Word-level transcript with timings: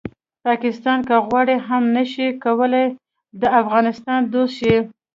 پاکستان 0.45 0.99
که 1.07 1.13
وغواړي 1.19 1.55
هم 1.67 1.83
نه 1.97 2.03
شي 2.11 2.27
کولی 2.43 2.85
د 3.41 3.43
افغانستان 3.61 4.21
دوست 4.33 4.53
شي 4.59 4.75